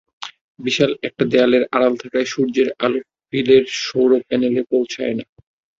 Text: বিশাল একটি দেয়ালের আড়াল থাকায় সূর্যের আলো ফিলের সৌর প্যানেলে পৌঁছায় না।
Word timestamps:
বিশাল 0.59 0.91
একটি 1.07 1.23
দেয়ালের 1.31 1.63
আড়াল 1.75 1.93
থাকায় 2.01 2.27
সূর্যের 2.31 2.69
আলো 2.85 2.99
ফিলের 3.25 3.63
সৌর 3.81 4.11
প্যানেলে 4.27 4.61
পৌঁছায় 4.71 5.15
না। 5.17 5.25